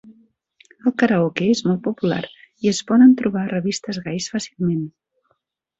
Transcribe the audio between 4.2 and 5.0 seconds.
fàcilment.